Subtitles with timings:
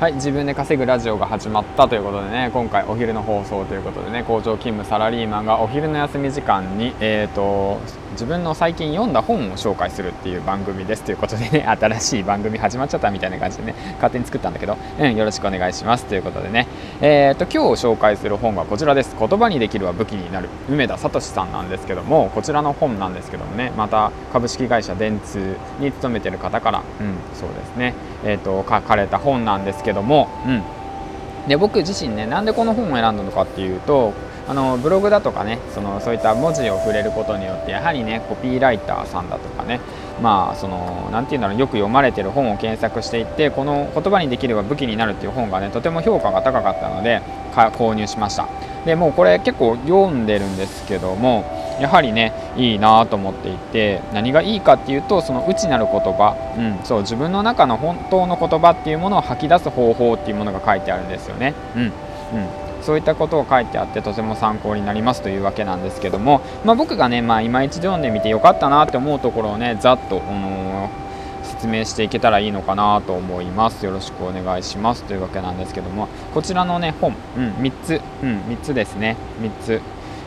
[0.00, 7.78] はい自分で稼ぐラジオが始まったということでね今回お昼の放送ということでね工場勤務サラリーマンがお昼の休み時間にえっ、ー、と
[8.12, 16.66] 自分の最近読んだ本を紹介するっていう番組ですということでね 新しい番組始まっちゃったみたいな感じでね勝手に作ったんだけど、うん、よろしくお願いしますということでね
[17.02, 19.14] えっ、ー、と今日紹介する本はこちらです。
[19.18, 27.92] 言葉にできるは武器になる梅田聡さんなんですけどもこちらの本なんですけどもねまた株式会社電通に勤めてる方からうんそうですね
[28.24, 30.62] えっ、ー、と書かれた本なんですけどもうん。
[31.48, 34.12] で僕自身ねなんでこの本を選んだのかっていうと
[34.46, 39.80] あのブログだとかねそのそういった文字を触れることによってやはりねコピーライターさんだとかね
[40.20, 47.22] まあその何て言うんだろうよく読まれてる本を検索していってこの言葉にできれば武器になるっていう本がねとても評価が高かったので
[47.54, 48.48] 購入しました。
[48.84, 51.44] でもうこれ結構読んでるんですけども
[51.80, 61.54] やはりねいいなと思っていて何がいいかっていうとその内なる言葉、うん、そう自分の中の本当の言葉っていうものを吐き出す方法っていうものが書いてあるんですよね。
[61.74, 61.90] うん、うん。
[62.82, 73.84] そういったことを書いてあってとても参考になりますというわけなんですけども、まあ、僕がね、まあ、今一度読んでみてよかったなって思うところをねざっと、あのー、説明していけたらいいのかなと思います。
[73.84, 79.16] よろしくお願いしますというわけなんですけどもこちらのね本、うん、3つ、うん、3つですね。
[79.40, 79.80] 3つ。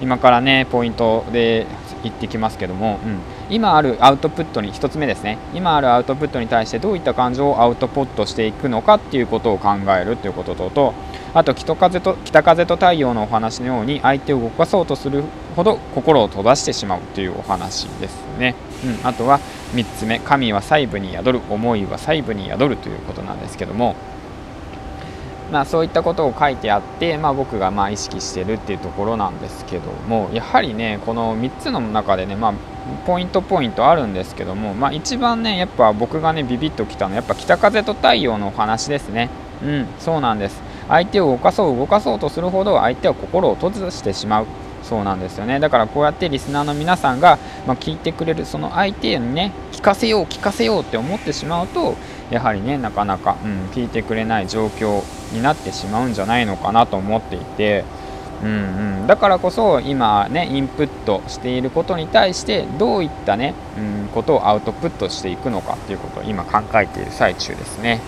[0.00, 1.66] 今からねポイントで
[2.02, 3.18] 言ってきますけども、うん、
[3.50, 5.38] 今あるアウトプットに1つ目ですね。
[5.54, 10.94] 今あるアウトプットに対してどういった感情をアウトプットしていくのかっていうことを考えるということとと
[11.34, 15.24] あと北風と北風と太陽のお話のように相手を動かそうとする
[15.56, 19.40] ほど心を閉ざしてしまうというお話ですね、うん、あとは
[19.74, 23.96] 3つ目神は細部に宿る思いは細部に宿るということなんですけども
[25.50, 32.54] まあ、そういったことを書いてあって、まあ、僕がまあ意識してるっていうところなんですけどもやはりねこの3つの中でね、まあ、
[33.06, 39.30] ポイントポイントあるんですけども、まあ、一番ねやっぱ僕がねビビッときたのはやっぱ北風と太陽のお話ですね。
[39.62, 40.62] うんそうなんです。
[40.88, 44.46] 相手を動かそう動かそうとするほど相手は心を閉ざしてしまう。
[44.88, 45.60] そうなんですよね。
[45.60, 51.96] だからこうやってリスナーの皆さんが、まあ、聞いてくれるその相手にね聞かせよう聞かせようって思ってしまうと
[52.30, 55.02] やはりねなかなか、うん、聞いてくれない状況
[55.34, 57.84] になってしまうんじゃないのかなと思っていて、
[58.42, 68.00] うんうん、だからこそ今ねインプットしていることに対してどういったね、うん、ことをアウトプットしていくのかっていうことを今考えている最中ですね。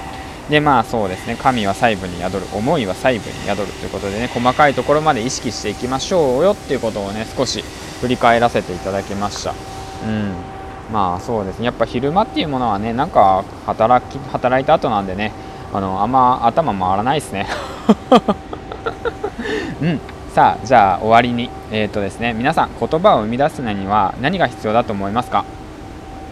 [0.00, 0.05] うん。
[0.50, 1.36] でまあそうですね。
[1.36, 2.46] 神は細部に宿る。
[2.54, 7.64] 思いは細部に宿るということでね細かいところまで意識していきましょうよっていうことをね少し
[8.00, 9.52] 振り返らせていただきました。
[10.04, 10.34] うん。
[10.92, 11.64] まあそうですね。
[11.64, 15.32] やっぱ昼間っていうものはねなんか働き働いた後なんでね
[15.72, 17.48] あのあんま頭回らないですね。
[19.82, 20.00] うん。
[20.32, 21.50] さあじゃあ終わりに。
[21.72, 22.34] えっ、ー、とですね。
[22.34, 25.44] 皆さん言葉を生み出すのには何が必要だと思いますか？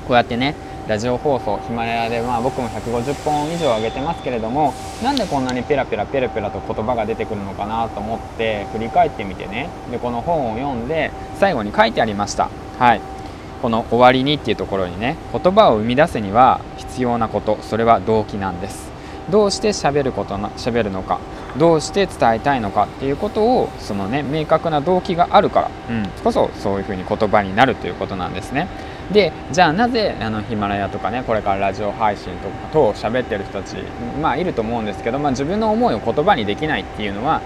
[0.06, 0.54] こうやってね
[0.86, 9.70] ラジオ放送ヒマラヤで、まあ、僕も150本以上上げてますけれどもなんでこんなにペラペラペラペラと言葉が出てくるのかなと思って振り返ってみてね。
[9.90, 12.50] でこの本を読んで最後に書いてありました。
[12.78, 13.00] はい。
[13.62, 18.92] この「終わりに」っていうところにね言葉を生み出すには必要なことそれは動機なんです。
[19.30, 21.18] どうして喋ることな喋るのか
[21.56, 28.68] どうして伝えたいのかっていうことをそのね明確な動機があるから、うん、こそそういうふうに言葉になるということなんですね。
[29.12, 33.76] でじゃあなぜあのヒマラヤとかねこれからラジオ配信とかと喋ってる人たち
[34.20, 37.42] まあいると思うんですけど、まあ、自分の思いを言葉にできないっていうのは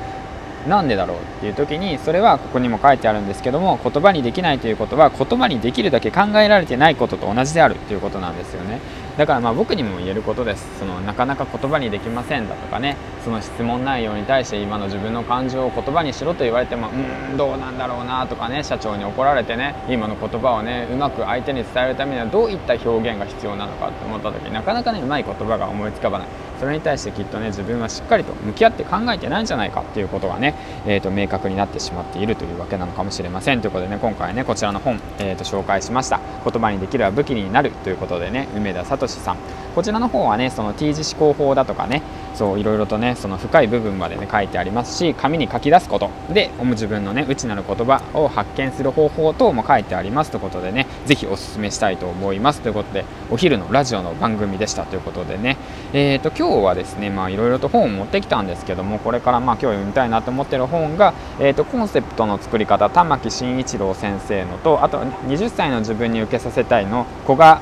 [0.68, 8.80] なんでだろうっていう時にそれはここにも書いてあるんですけども言葉にできないということは言葉にできるだけ考えられてないことと同じであるっていうことなんですよね。
[9.18, 10.78] だからまあ僕にも言えることです。
[10.78, 12.96] そのなかなか言葉にできませんだとかね。
[13.24, 18.62] その質問内容に対して今の自分の感情を言葉にしろと言われてもうんどうなんだろうなとかね。
[18.62, 19.74] 社長に怒られてね。
[19.88, 26.28] 今の言葉をねうまく相手に伝えるためにはどういった表現が必要なのかって思った時なかなかねうまい言葉が思いつかばない。
[26.60, 30.54] それに対してきっとね自分はしっかりと向き合って考えてないんじゃないかっていうことがね、
[30.86, 33.60] えーと、明確になってしまっているというわけなのかもしれません。
[33.60, 36.20] ということでね今回ねこちらの本、えーと紹介しました。
[36.44, 39.36] 言葉にできるは武器になるということでね梅田聡さん。
[39.74, 42.02] こちらの方はねその T 字思考法だとかね
[42.34, 46.10] そういろいろとねその深い部分までね書いてありますし紙に書き出すこと。
[46.32, 52.60] で自分のね内なる言葉を発見する方法等も書いてありますということでね是非おすすめしたいと思います。
[52.60, 54.84] ということでお昼のラジオの番組でした。
[54.84, 55.56] ということでね。
[55.92, 67.60] えーと今日はですねまあいろいろと本を持ってきたんですけどもこれからまあ今日読みたいなと思ってる本がえーとコンセプトの作り方玉木慎一郎先生のとあと20歳の自分に受けさせたいの古賀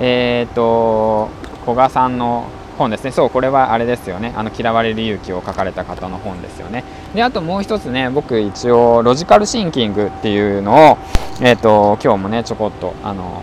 [0.00, 1.28] えーと
[1.64, 2.46] 古賀さんの
[2.78, 3.12] 本ですね。
[3.12, 4.32] そうこれはあれですよね。
[4.34, 6.84] あの嫌われる勇気を書かれた方の本ですよね。
[7.14, 10.98] であともう一つね僕一応ロジカルシンキングっていうのを
[11.42, 13.42] えっ、ー、と今日もねちょこっとあの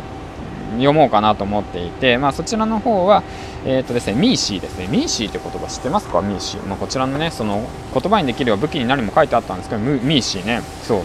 [0.71, 3.24] 読もうかなと思っていて、まあ、そちらの方は、
[3.65, 4.88] えーとですね、ミーシーですね。
[4.88, 6.21] ミーシーって言葉知ってますか？
[6.21, 10.62] ミーシー、まあ、こちらのねその言葉にできれば武器になるも書いてあったんですけどミーシーね。
[10.83, 11.01] そう。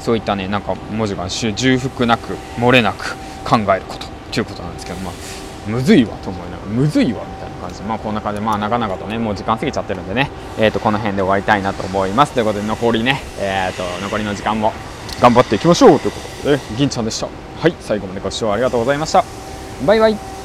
[0.00, 4.07] そういったねなんか文字が重複なく漏れなく考えること。
[4.32, 5.12] ということなんですけどまあ
[5.66, 12.32] むずいわと思いながらむずいわみたいな感じでまあこんな感じでまあ長々とねもう時間過ぎちゃってるんでねえー、とこの辺で終わりたいなと思います。
[12.32, 14.72] ということで残りねえー、と残りの時間も
[15.20, 17.28] 頑張っていきましょうということで銀ちゃんでした。
[17.60, 19.24] はい最後までご視聴ありがとうございました。
[19.84, 20.37] バイバイ。